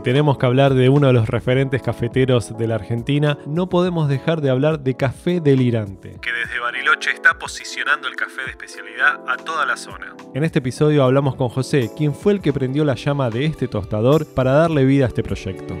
[0.00, 4.08] si tenemos que hablar de uno de los referentes cafeteros de la Argentina, no podemos
[4.08, 9.20] dejar de hablar de Café Delirante, que desde Bariloche está posicionando el café de especialidad
[9.28, 10.16] a toda la zona.
[10.32, 13.68] En este episodio hablamos con José, quien fue el que prendió la llama de este
[13.68, 15.76] tostador para darle vida a este proyecto.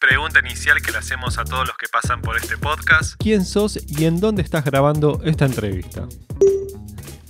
[0.00, 3.16] Pregunta inicial que le hacemos a todos los que pasan por este podcast.
[3.18, 6.08] ¿Quién sos y en dónde estás grabando esta entrevista?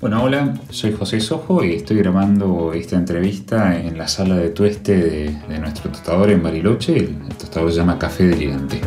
[0.00, 4.96] Bueno, hola, soy José Sojo y estoy grabando esta entrevista en la sala de tueste
[4.96, 6.96] de, de nuestro tostador en Bariloche.
[6.96, 8.80] El, el tostador se llama Café Delirante.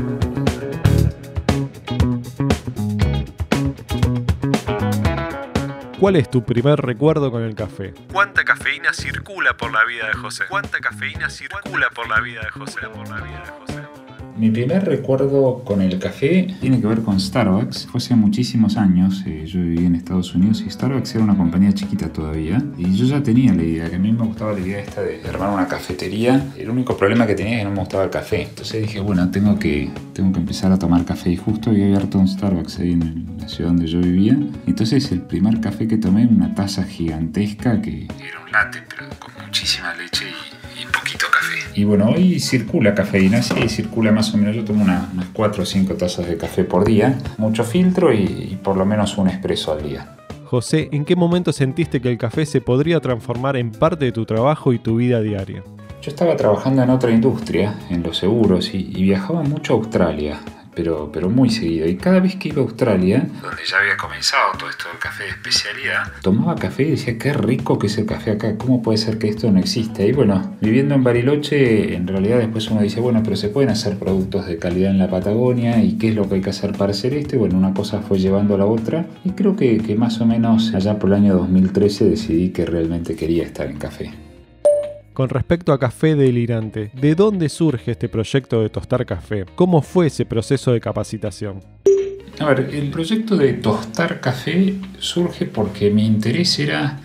[6.04, 7.94] ¿Cuál es tu primer recuerdo con el café?
[8.11, 10.44] ¿Cuánta cafeína circula por la vida de José?
[10.50, 12.81] ¿Cuánta cafeína circula por la vida de José?
[12.89, 13.73] Por la vida de José.
[14.36, 17.86] Mi primer recuerdo con el café tiene que ver con Starbucks.
[17.86, 21.72] Fue hace muchísimos años, eh, yo vivía en Estados Unidos y Starbucks era una compañía
[21.73, 22.61] chiquita todavía.
[22.78, 25.22] Y yo ya tenía la idea, que a mí me gustaba la idea esta de
[25.28, 26.52] armar una cafetería.
[26.58, 28.42] El único problema que tenía es que no me gustaba el café.
[28.44, 31.30] Entonces dije, bueno, tengo que, tengo que empezar a tomar café.
[31.30, 34.36] Y justo había abierto un Starbucks ahí en la ciudad donde yo vivía.
[34.66, 39.45] Entonces el primer café que tomé, una taza gigantesca que era un latte, pero con
[39.45, 41.80] muchísima leche y, y poquito café.
[41.80, 44.56] Y bueno, hoy circula cafeína, sí, circula más o menos.
[44.56, 48.20] Yo tomo una- unas 4 o 5 tazas de café por día, mucho filtro y,
[48.52, 50.16] y por lo menos un espresso al día.
[50.46, 54.24] José, ¿en qué momento sentiste que el café se podría transformar en parte de tu
[54.26, 55.64] trabajo y tu vida diaria?
[56.02, 60.39] Yo estaba trabajando en otra industria, en los seguros, y, y viajaba mucho a Australia,
[60.76, 61.88] pero, pero muy seguido.
[61.88, 65.23] Y cada vez que iba a Australia, donde ya había comenzado todo esto del café
[65.23, 68.98] de especialidad, tomaba café y decía, qué rico que es el café acá, ¿cómo puede
[68.98, 70.08] ser que esto no existe?
[70.08, 73.98] Y bueno, viviendo en Bariloche, en realidad después uno dice, bueno, pero se pueden hacer
[73.98, 76.92] productos de calidad en la Patagonia, ¿y qué es lo que hay que hacer para
[76.92, 77.36] hacer esto?
[77.36, 80.26] Y bueno, una cosa fue llevando a la otra, y creo que, que más o
[80.26, 84.23] menos allá por el año 2013 decidí que realmente quería estar en café.
[85.14, 89.46] Con respecto a Café Delirante, ¿de dónde surge este proyecto de tostar café?
[89.54, 91.60] ¿Cómo fue ese proceso de capacitación?
[92.40, 97.00] A ver, el proyecto de tostar café surge porque mi interés era...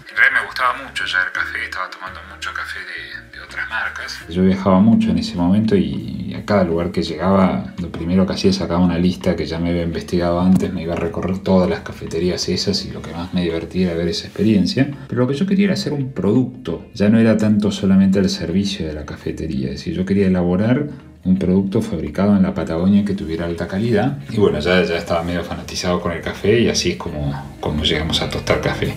[0.58, 4.18] Gustaba mucho ya el café, estaba tomando mucho café de, de otras marcas.
[4.28, 8.32] Yo viajaba mucho en ese momento y a cada lugar que llegaba, lo primero que
[8.32, 11.70] hacía sacaba una lista que ya me había investigado antes, me iba a recorrer todas
[11.70, 14.90] las cafeterías esas y lo que más me divertía era ver esa experiencia.
[15.06, 18.28] Pero lo que yo quería era hacer un producto, ya no era tanto solamente el
[18.28, 20.88] servicio de la cafetería, es decir, yo quería elaborar
[21.24, 24.18] un producto fabricado en la Patagonia que tuviera alta calidad.
[24.30, 27.84] Y bueno, ya, ya estaba medio fanatizado con el café y así es como, como
[27.84, 28.96] llegamos a tostar café.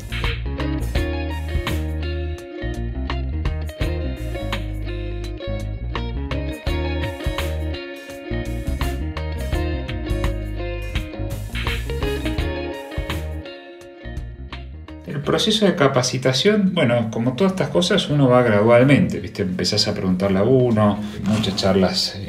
[15.32, 19.44] Proceso de capacitación, bueno, como todas estas cosas, uno va gradualmente, ¿viste?
[19.44, 22.20] Empezás a preguntarle a uno, muchas charlas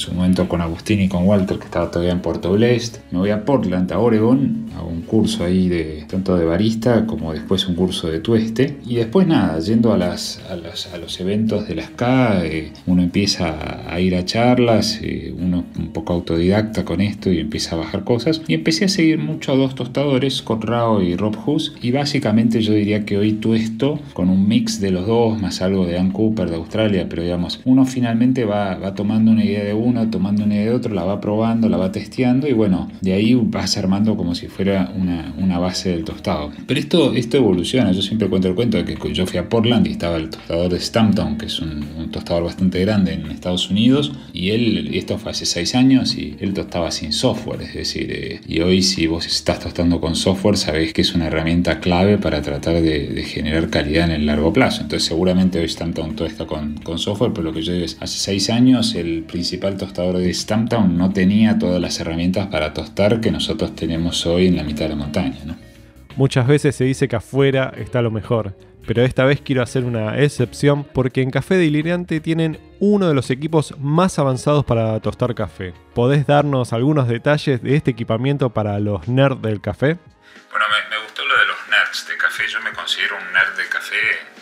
[0.00, 2.98] su momento con Agustín y con Walter, que estaba todavía en Puerto Blest.
[3.10, 7.32] Me voy a Portland, a Oregon, hago un curso ahí de tanto de barista como
[7.32, 8.78] después un curso de tueste.
[8.86, 12.72] Y después nada, yendo a, las, a, los, a los eventos de las K, eh,
[12.86, 17.76] uno empieza a, ir a charlas, eh, uno un poco autodidacta con esto y empieza
[17.76, 18.42] a bajar cosas.
[18.48, 22.62] Y empecé a seguir mucho a dos tostadores, Scott Rao y Rob Hus, y básicamente
[22.62, 26.10] yo diría que hoy tuesto con un mix de los dos, más algo de Dan
[26.12, 30.44] Cooper de Australia, pero digamos, uno finalmente va, va tomando una idea de uno, tomando
[30.44, 33.76] una idea de otro, la va probando, la va testeando y bueno, de ahí vas
[33.76, 36.50] armando como si fuera una, una base del tostado.
[36.66, 39.86] Pero esto, esto evoluciona, yo siempre cuento el cuento de que yo fui a Portland
[39.86, 43.70] y estaba el tostador de Stamptown, que es un, un tostador bastante grande en Estados
[43.70, 48.10] Unidos, y él, esto fue hace seis años, y él tostaba sin software, es decir,
[48.10, 52.18] eh, y hoy si vos estás tostando con software, sabés que es una herramienta clave
[52.18, 54.82] para tratar de, de, generar calidad en el largo plazo.
[54.82, 57.96] Entonces seguramente hoy Stamptown todo está con, con, software, pero lo que yo digo es,
[58.00, 63.20] hace seis años el principal tostador de Stamptown no tenía todas las herramientas para tostar
[63.20, 65.38] que nosotros tenemos hoy en la mitad de la montaña.
[65.44, 65.56] ¿no?
[66.16, 68.54] Muchas veces se dice que afuera está lo mejor,
[68.86, 73.30] pero esta vez quiero hacer una excepción porque en Café Delirante tienen uno de los
[73.30, 75.72] equipos más avanzados para tostar café.
[75.94, 79.96] ¿Podés darnos algunos detalles de este equipamiento para los nerds del café?
[80.50, 82.42] Bueno, me, me gustó lo de los nerds de café.
[82.52, 84.39] Yo me considero un nerd de café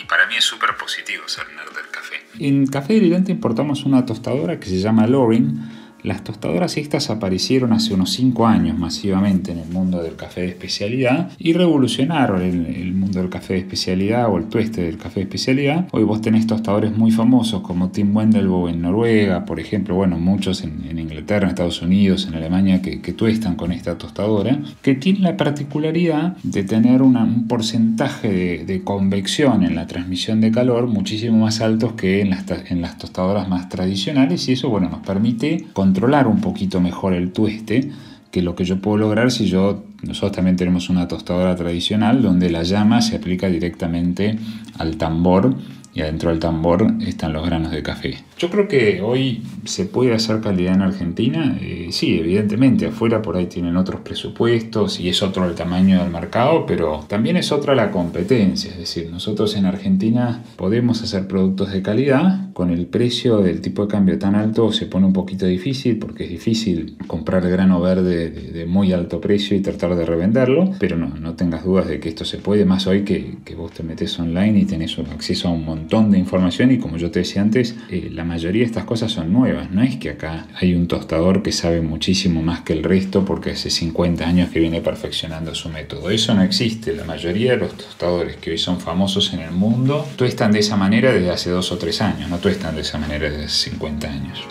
[0.00, 2.16] y, para mí es súper positivo ser nerd del café.
[2.38, 7.94] En Café Delirante importamos una tostadora que se llama Loring las tostadoras estas aparecieron hace
[7.94, 13.20] unos 5 años masivamente en el mundo del café de especialidad y revolucionaron el, mundo
[13.20, 15.88] del café de especialidad o el tueste del café de especialidad.
[15.92, 20.62] Hoy vos tenés tostadores muy famosos como Tim Wendelbo en Noruega, por ejemplo, bueno, muchos
[20.62, 25.20] en, Inglaterra, en Estados Unidos, en Alemania que, que, tuestan con esta tostadora, que tiene
[25.20, 31.38] la particularidad de tener un porcentaje de, de, convección en la transmisión de calor muchísimo
[31.38, 35.66] más altos que en las, en las tostadoras más tradicionales y eso, bueno, nos permite
[35.72, 37.90] controlar un poquito mejor el tueste
[38.30, 42.50] que lo que yo puedo lograr si yo nosotros también tenemos una tostadora tradicional donde
[42.50, 44.38] la llama se aplica directamente
[44.78, 45.56] al tambor
[45.98, 48.18] y adentro del tambor están los granos de café.
[48.38, 51.58] Yo creo que hoy se puede hacer calidad en Argentina.
[51.60, 56.12] Eh, sí, evidentemente, afuera por ahí tienen otros presupuestos y es otro el tamaño del
[56.12, 58.70] mercado, pero también es otra la competencia.
[58.70, 62.52] Es decir, nosotros en Argentina podemos hacer productos de calidad.
[62.52, 66.24] Con el precio del tipo de cambio tan alto se pone un poquito difícil porque
[66.24, 70.72] es difícil comprar grano verde de, muy alto precio y tratar de revenderlo.
[70.78, 73.72] Pero no, no tengas dudas de que esto se puede, más hoy que, que vos
[73.72, 77.20] te metes online y tenés acceso a un montón de información y como yo te
[77.20, 79.70] decía antes, eh, la mayoría de estas cosas son nuevas.
[79.70, 83.52] No es que acá hay un tostador que sabe muchísimo más que el resto porque
[83.52, 86.10] hace 50 años que viene perfeccionando su método.
[86.10, 86.94] Eso no existe.
[86.94, 90.76] La mayoría de los tostadores que hoy son famosos en el mundo tuestan de esa
[90.76, 94.08] manera desde hace dos o tres años, no tuestan de esa manera desde hace 50
[94.08, 94.44] años.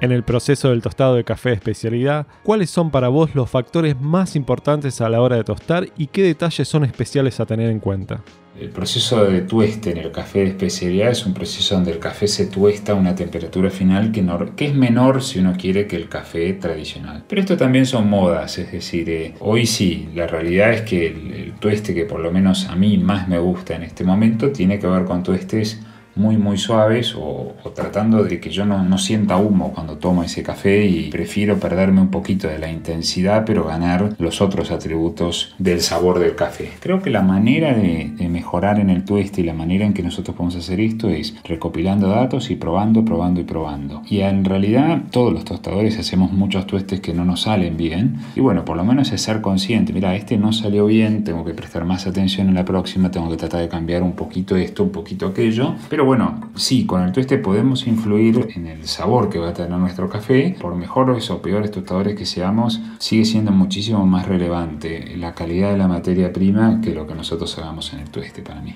[0.00, 4.00] En el proceso del tostado de café de especialidad, ¿cuáles son para vos los factores
[4.00, 7.80] más importantes a la hora de tostar y qué detalles son especiales a tener en
[7.80, 8.22] cuenta?
[8.60, 12.28] El proceso de tueste en el café de especialidad es un proceso donde el café
[12.28, 14.24] se tuesta a una temperatura final que,
[14.66, 17.24] es menor si uno quiere que el café tradicional.
[17.28, 21.32] Pero esto también son modas, es decir, eh, hoy sí, la realidad es que el,
[21.32, 24.78] el tueste que por lo menos a mí más me gusta en este momento tiene
[24.78, 25.80] que ver con tuestes
[26.18, 30.42] muy muy suaves o, tratando de que yo no, no, sienta humo cuando tomo ese
[30.42, 35.80] café y prefiero perderme un poquito de la intensidad pero ganar los otros atributos del
[35.80, 36.70] sabor del café.
[36.80, 40.36] Creo que la manera de, mejorar en el tueste y la manera en que nosotros
[40.36, 44.02] podemos hacer esto es recopilando datos y probando, probando y probando.
[44.08, 48.40] Y en realidad todos los tostadores hacemos muchos tuestes que no nos salen bien y
[48.40, 51.84] bueno, por lo menos es ser consciente, mira, este no salió bien, tengo que prestar
[51.84, 55.26] más atención en la próxima, tengo que tratar de cambiar un poquito esto, un poquito
[55.26, 59.52] aquello, pero bueno, sí, con el tueste podemos influir en el sabor que va a
[59.52, 60.56] tener nuestro café.
[60.58, 65.76] Por mejores o peores tostadores que seamos, sigue siendo muchísimo más relevante la calidad de
[65.76, 68.74] la materia prima que lo que nosotros hagamos en el tueste para mí.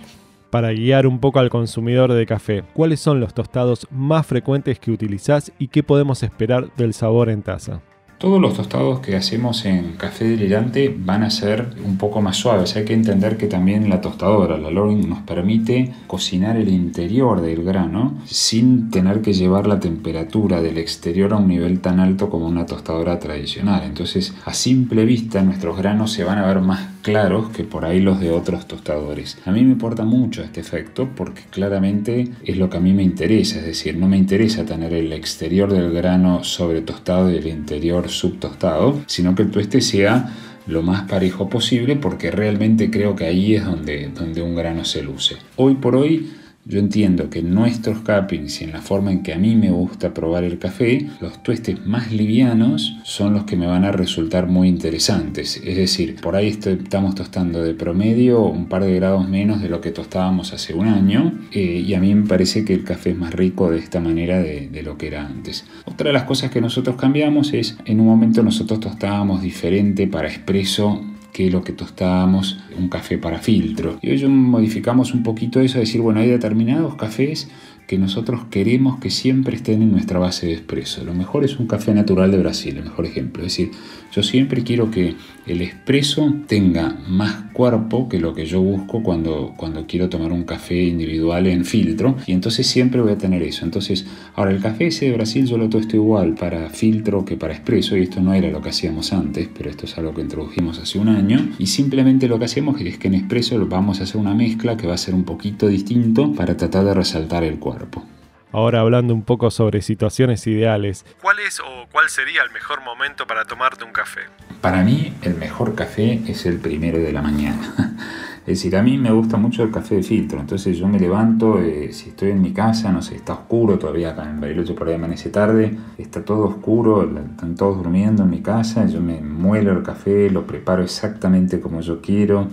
[0.50, 4.90] Para guiar un poco al consumidor de café, ¿cuáles son los tostados más frecuentes que
[4.90, 7.80] utilizás y qué podemos esperar del sabor en taza?
[8.22, 12.76] Todos los tostados que hacemos en café delirante van a ser un poco más suaves.
[12.76, 17.64] Hay que entender que también la tostadora, la Loring, nos permite cocinar el interior del
[17.64, 22.46] grano sin tener que llevar la temperatura del exterior a un nivel tan alto como
[22.46, 23.82] una tostadora tradicional.
[23.84, 28.00] Entonces, a simple vista, nuestros granos se van a ver más claros que por ahí
[28.00, 29.36] los de otros tostadores.
[29.44, 33.02] A mí me importa mucho este efecto porque claramente es lo que a mí me
[33.02, 37.46] interesa, es decir, no me interesa tener el exterior del grano sobre tostado y el
[37.48, 40.32] interior subtostado, sino que el tueste sea
[40.66, 45.02] lo más parejo posible porque realmente creo que ahí es donde, donde un grano se
[45.02, 45.36] luce.
[45.56, 46.30] Hoy por hoy
[46.64, 50.14] yo entiendo que nuestros cappings y en la forma en que a mí me gusta
[50.14, 54.68] probar el café, los tuestes más livianos son los que me van a resultar muy
[54.68, 55.60] interesantes.
[55.64, 59.80] Es decir, por ahí estamos tostando de promedio un par de grados menos de lo
[59.80, 63.16] que tostábamos hace un año eh, y a mí me parece que el café es
[63.16, 65.64] más rico de esta manera de, de lo que era antes.
[65.84, 70.28] Otra de las cosas que nosotros cambiamos es, en un momento nosotros tostábamos diferente para
[70.28, 73.98] expreso que lo que tostábamos un café para filtro.
[74.02, 77.48] Y hoy modificamos un poquito eso, decir, bueno, hay determinados cafés
[77.86, 81.04] que nosotros queremos que siempre estén en nuestra base de expreso.
[81.04, 83.42] Lo mejor es un café natural de Brasil, el mejor ejemplo.
[83.44, 83.70] Es decir,
[84.12, 89.54] yo siempre quiero que el expreso tenga más cuerpo que lo que yo busco cuando,
[89.56, 92.16] cuando quiero tomar un café individual en filtro.
[92.26, 93.64] Y entonces siempre voy a tener eso.
[93.64, 97.54] Entonces, ahora el café ese de Brasil yo lo tosto igual para filtro que para
[97.54, 97.96] expreso.
[97.96, 100.98] Y esto no era lo que hacíamos antes, pero esto es algo que introdujimos hace
[100.98, 101.50] un año.
[101.58, 104.86] Y simplemente lo que hacemos es que en expreso vamos a hacer una mezcla que
[104.86, 108.04] va a ser un poquito distinto para tratar de resaltar el cuerpo.
[108.52, 113.26] Ahora hablando un poco sobre situaciones ideales, ¿cuál es o cuál sería el mejor momento
[113.26, 114.20] para tomarte un café?
[114.60, 117.96] Para mí el mejor café es el primero de la mañana.
[118.42, 121.60] Es decir, a mí me gusta mucho el café de filtro, entonces yo me levanto,
[121.60, 124.88] eh, si estoy en mi casa, no sé, está oscuro todavía acá en Bariloche por
[124.88, 129.70] ahí amanece tarde, está todo oscuro, están todos durmiendo en mi casa, yo me muelo
[129.70, 132.48] el café, lo preparo exactamente como yo quiero,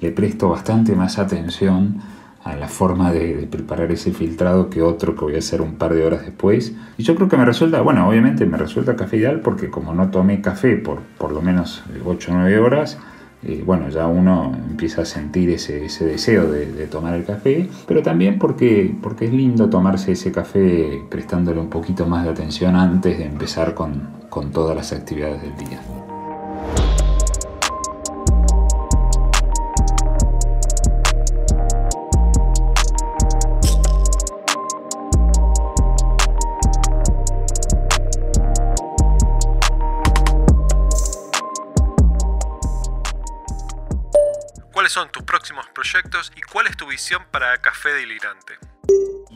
[0.00, 2.00] le presto bastante más atención
[2.46, 5.94] a la forma de, preparar ese filtrado que otro que voy a hacer un par
[5.94, 6.72] de horas después.
[6.96, 10.10] Y yo creo que me resulta, bueno, obviamente me resulta café ideal porque como no
[10.10, 12.98] tomé café por por lo menos 8 o 9 horas,
[13.64, 18.94] bueno, ya uno empieza a sentir ese, deseo de, tomar el café, pero también porque,
[19.02, 23.74] porque es lindo tomarse ese café prestándole un poquito más de atención antes de empezar
[23.74, 25.80] con, con todas las actividades del día.
[44.96, 48.54] Son tus próximos proyectos y cuál es tu visión para Café Delirante?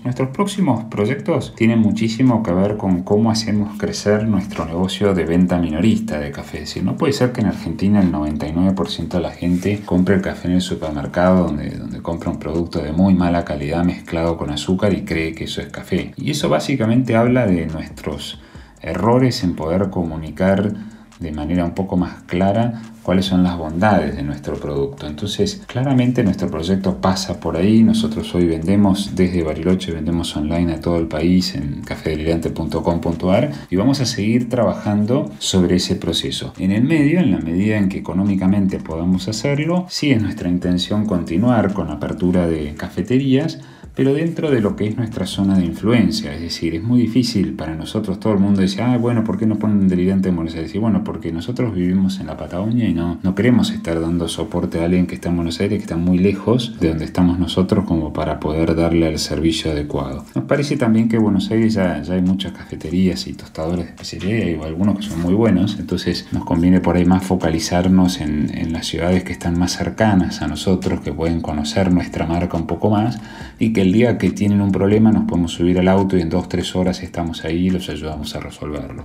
[0.03, 5.59] Nuestros próximos proyectos tienen muchísimo que ver con cómo hacemos crecer nuestro negocio de venta
[5.59, 6.63] minorista de café.
[6.63, 10.49] Es no puede ser que en Argentina el 99% de la gente compre el café
[10.49, 15.05] en el supermercado donde compra un producto de muy mala calidad mezclado con azúcar y
[15.05, 16.15] cree que eso es café.
[16.17, 18.41] Y eso básicamente habla de nuestros
[18.81, 20.73] errores en poder comunicar
[21.21, 25.07] de manera un poco más clara cuáles son las bondades de nuestro producto.
[25.07, 27.83] Entonces, claramente nuestro proyecto pasa por ahí.
[27.83, 34.01] Nosotros hoy vendemos desde Bariloche, vendemos online a todo el país en cafedelirante.com.ar y vamos
[34.01, 36.53] a seguir trabajando sobre ese proceso.
[36.59, 41.07] En el medio, en la medida en que económicamente podamos hacerlo, sí es nuestra intención
[41.07, 43.59] continuar con apertura de cafeterías
[43.95, 46.35] pero dentro de lo que es nuestra zona de influencia.
[46.35, 49.47] Es decir, es muy difícil para nosotros, todo el mundo dice, ah, bueno, ¿por qué
[49.47, 50.75] no ponen delirante en Buenos Aires?
[50.75, 54.81] Y bueno, porque nosotros vivimos en la Patagonia y no, no queremos estar dando soporte
[54.81, 57.85] a alguien que está en Buenos Aires, que está muy lejos de donde estamos nosotros
[57.85, 60.25] como para poder darle el servicio adecuado.
[60.35, 63.91] Nos parece también que en Buenos Aires ya, ya hay muchas cafeterías y tostadores de
[63.91, 68.57] especialidad y algunos que son muy buenos, entonces nos conviene por ahí más focalizarnos en,
[68.57, 72.67] en las ciudades que están más cercanas a nosotros, que pueden conocer nuestra marca un
[72.67, 73.19] poco más
[73.59, 76.31] y que el día que tienen un problema nos podemos subir al auto y en
[76.31, 79.05] dos, tres horas estamos ahí y los ayudamos a resolverlo.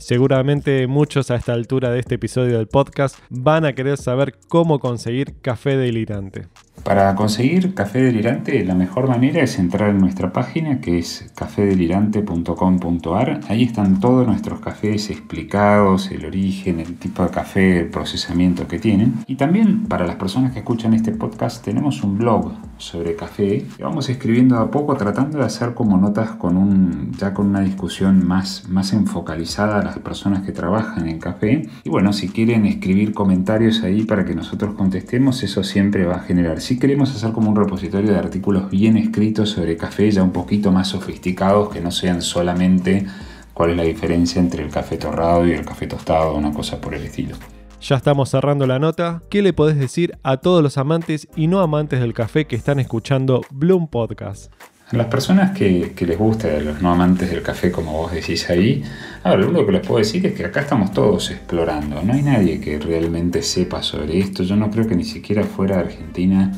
[0.00, 4.78] Seguramente muchos a esta altura de este episodio del podcast van a querer saber cómo
[4.78, 6.46] conseguir café delirante.
[6.84, 13.40] Para conseguir café delirante, la mejor manera es entrar en nuestra página que es cafedelirante.com.ar.
[13.48, 18.78] Ahí están todos nuestros cafés explicados, el origen, el tipo de café, el procesamiento que
[18.78, 19.16] tienen.
[19.26, 24.08] Y también para las personas que escuchan este podcast, tenemos un blog sobre café vamos
[24.08, 28.68] escribiendo a poco, tratando de hacer como notas con un, ya con una discusión más,
[28.68, 31.68] más enfocalizada a las personas que trabajan en café.
[31.84, 36.20] Y bueno, si quieren escribir comentarios ahí para que nosotros contestemos, eso siempre va a
[36.20, 40.32] generar si queremos hacer como un repositorio de artículos bien escritos sobre café, ya un
[40.32, 43.06] poquito más sofisticados, que no sean solamente
[43.54, 46.94] cuál es la diferencia entre el café torrado y el café tostado, una cosa por
[46.94, 47.36] el estilo.
[47.80, 49.22] Ya estamos cerrando la nota.
[49.30, 52.78] ¿Qué le podés decir a todos los amantes y no amantes del café que están
[52.78, 54.52] escuchando Bloom Podcast?
[54.92, 58.50] A las personas que, les gusta, a los no amantes del café, como vos decís
[58.50, 58.82] ahí,
[59.24, 62.02] ahora lo único que les puedo decir es que acá estamos todos explorando.
[62.02, 64.42] No hay nadie que realmente sepa sobre esto.
[64.42, 66.52] Yo no creo que ni siquiera fuera Argentina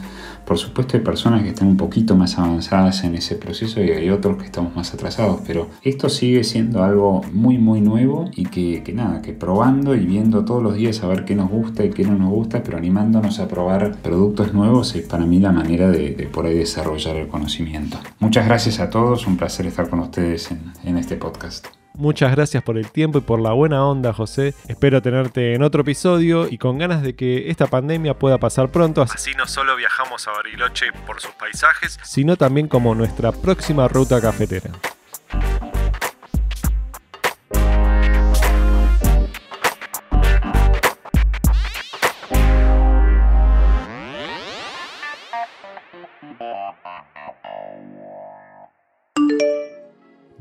[0.45, 4.11] por supuesto hay personas que están un poquito más avanzadas en ese proceso y hay
[4.11, 8.93] otros que estamos más atrasados, pero esto sigue siendo algo muy muy nuevo y que,
[8.93, 12.05] nada, que probando y viendo todos los días a ver qué nos gusta y qué
[12.05, 16.13] no nos gusta, pero animándonos a probar productos nuevos es para mí la manera de,
[16.33, 17.99] poder desarrollar el conocimiento.
[18.21, 20.51] Muchas gracias a todos, un placer estar con ustedes
[20.85, 21.82] en este podcast.
[21.95, 24.55] Muchas gracias por el tiempo y por la buena onda, José.
[24.69, 29.03] Espero tenerte en otro episodio y con ganas de que esta pandemia pueda pasar pronto.
[29.03, 34.21] Así no solo viajamos a Bariloche por sus paisajes, sino también como nuestra próxima ruta
[34.21, 34.71] cafetera.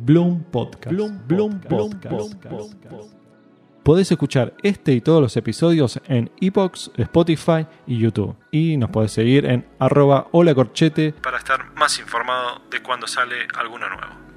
[0.03, 0.95] Bloom Podcast.
[0.95, 2.33] Bloom, Podcast.
[3.83, 8.35] Podés escuchar este y todos los episodios en Epox, Spotify y YouTube.
[8.49, 13.35] Y nos podés seguir en arroba hola corchete para estar más informado de cuando sale
[13.55, 14.30] alguno nuevo.